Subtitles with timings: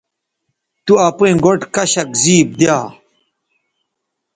[0.85, 2.77] تو اپئیں گوٹھ کشک زیب دیا